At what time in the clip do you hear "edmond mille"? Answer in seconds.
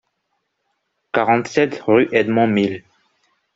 2.11-2.83